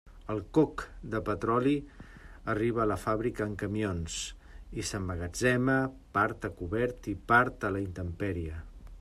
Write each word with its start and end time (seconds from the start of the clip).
El 0.33 0.39
coc 0.57 0.83
de 1.15 1.19
petroli 1.25 1.73
arriba 2.53 2.81
a 2.85 2.87
la 2.93 2.97
fàbrica 3.03 3.47
en 3.49 3.53
camions 3.65 4.17
i 4.81 4.87
s'emmagatzema 4.93 5.77
part 6.19 6.51
a 6.51 6.53
cobert 6.63 7.13
i 7.15 7.19
part 7.35 7.71
a 7.71 7.75
la 7.77 7.85
intempèrie. 7.87 8.59